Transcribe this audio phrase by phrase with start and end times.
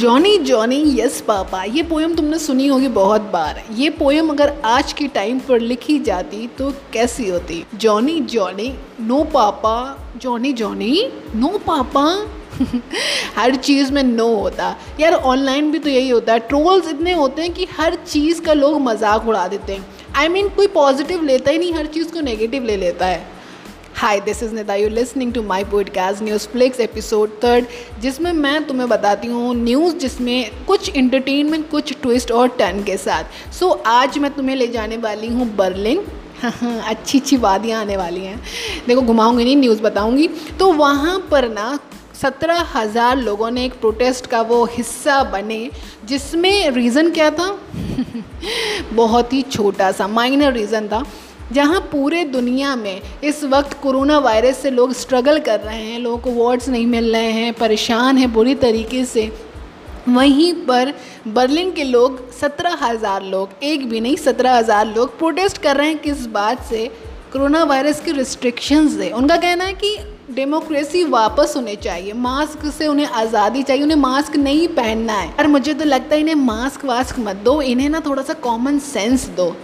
[0.00, 4.92] Johnny Johnny yes papa. ये poem तुमने सुनी होगी बहुत बार। ये पोएम अगर आज
[4.92, 7.64] के टाइम पर लिखी जाती तो कैसी होती?
[7.74, 9.98] Johnny Johnny no papa.
[10.16, 12.26] Johnny Johnny no papa.
[13.36, 17.42] हर चीज़ में नो होता। यार ऑनलाइन भी तो यही होता है। ट्रोल्स इतने होते
[17.42, 19.86] हैं कि हर चीज़ का लोग मज़ाक उड़ा देते हैं।
[20.16, 23.06] आई I मीन mean, कोई पॉजिटिव लेता ही नहीं हर चीज़ को नेगेटिव ले लेता
[23.06, 23.39] है।
[24.00, 27.64] Hi this is Nita you listening to my podcast news flix episode third
[28.00, 33.52] जिसमें मैं तुम्हें बताती हूँ न्यूज़ जिसमें कुछ इंटरटेनमेंट कुछ ट्विस्ट और टर्न के साथ।
[33.52, 36.04] सो so, आज मैं तुम्हें ले जाने वाली हूँ बर्लिन
[36.84, 38.40] अच्छी अच्छी वादियाँ आने वाली हैं।
[38.86, 40.28] देखो घुमाऊँगी नहीं न्यूज़ बताऊँगी।
[40.58, 41.78] तो वहाँ पर ना
[42.22, 45.70] सत्रह हज़ार लोगों ने एक प्रोटेस्ट का वो हिस्सा बने
[46.04, 47.58] जिसमें रीज़न क्या था?
[48.92, 51.06] बहुत ही छोटा सा माइनर रीज़न था।
[51.52, 56.18] जहाँ पूरे दुनिया में इस वक्त कोरोना वायरस से लोग स्ट्रगल कर रहे हैं, लोगों
[56.18, 59.30] को वार्ड्स नहीं मिल रहे हैं, परेशान हैं बुरी तरीके से।
[60.08, 60.92] वहीं पर
[61.28, 65.88] बर्लिन के लोग सत्रह हज़ार लोग, एक भी नहीं, सत्रह हज़ार लोग प्रोटेस्ट कर रहे
[65.88, 66.86] हैं किस बात से?
[67.32, 69.96] कोरोना वायरस के रिस्ट्रिक्शंस से। उनका कहना है कि
[70.34, 75.46] डेमोक्रेसी वापस होने चाहिए मास्क से उन्हें आज़ादी चाहिए, उन्हें मास्क नहीं पहनना है। और
[75.46, 79.28] मुझे तो लगता है इन्हें मास्क वास्क मत दो, इन्हें ना थोड़ा सा कॉमन सेंस
[79.28, 79.54] दो।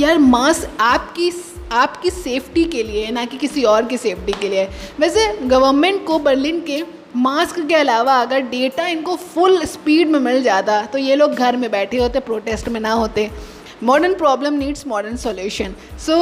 [0.00, 1.30] यार मास्क आपकी
[1.72, 4.64] आपकी सेफ्टी के लिए ना कि किसी और की सेफ्टी के लिए
[5.00, 6.82] वैसे गवर्नमेंट को बर्लिन के
[7.16, 11.56] मास्क के अलावा अगर डेटा इनको फुल स्पीड में मिल जाता तो ये लोग घर
[11.56, 13.30] में बैठे होते प्रोटेस्ट में ना होते।
[13.82, 15.74] Modern problem needs modern solution
[16.06, 16.16] so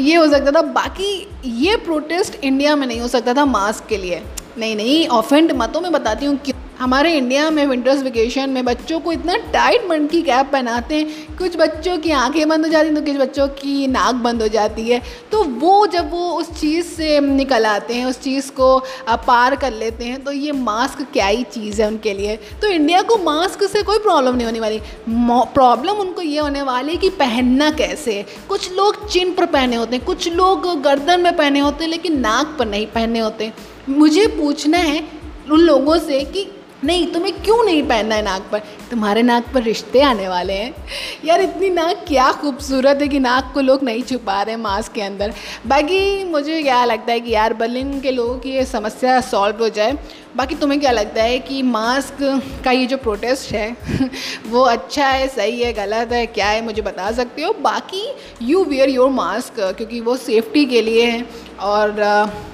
[0.00, 1.10] ये हो सकता था। बाकी
[1.44, 4.22] ये प्रोटेस्ट इंडिया में नहीं हो सकता था मास्क के लिए।
[4.58, 8.98] नहीं नहीं ऑफेंड मतों में बताती हूँ क्यों हमारे इंडिया में विंटर्स वेकेशन में बच्चों
[9.00, 12.88] को इतना टाइट मन की कैप पहनाते हैं, कुछ बच्चों की आँखें बंद हो जाती
[12.88, 15.00] हैं तो कुछ बच्चों की नाक बंद हो जाती है।
[15.32, 18.78] तो वो जब वो उस चीज़ से निकल आते हैं, उस चीज़ को
[19.26, 23.00] पार कर लेते हैं तो ये मास्क क्या ही चीज़ है उनके लिए। तो इंडिया
[23.02, 27.08] को मास्क से कोई प्रॉब्लम नहीं होने वाली। प्रॉब्लम उनको ये होने वाली है कि
[27.18, 31.84] पहनना कैसे कुछ लोग चिन पर पहने होते हैं, कुछ लोग गर्दन में पहने होते
[31.84, 33.52] हैं, लेकिन नाक पर नहीं पहने होते।
[33.88, 35.04] मुझे पूछना है
[35.50, 36.46] उन लोगों से कि
[36.84, 38.58] नहीं, तुम्हें क्यों नहीं पहनना है नाक पर?
[38.90, 40.74] तुम्हारे नाक पर रिश्ते आने वाले हैं।
[41.24, 45.02] यार, इतनी नाक क्या खूबसूरत है कि नाक को लोग नहीं छुपा रहे मास्क के
[45.02, 45.32] अंदर।
[45.66, 49.68] बाकी मुझे क्या लगता है कि यार, बर्लिन के लोगों की ये समस्या सॉल्व हो
[49.68, 49.98] जाए।
[50.36, 53.76] बाकी तुम्हें क्या लगता है कि मास्क का ये जो प्रोटेस्ट है,
[54.46, 57.52] वो अच्छा है, सही है, गलत है, क्या है, मुझे बता सकते हो?
[57.52, 58.12] बाकी
[58.42, 61.26] यू वेयर योर मास्क क्योंकि वो सेफ्टी के लिए है।
[61.60, 61.90] और,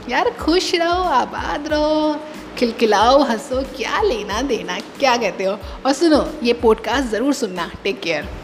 [0.09, 2.16] यार, खुश रहो, आबाद रहो।
[2.58, 5.58] खिलखिलाओ, हंसो, क्या लेना देना, क्या कहते हो?
[5.86, 8.41] और सुनो, ये पॉडकास्ट ज़रूर सुनना टेक केयर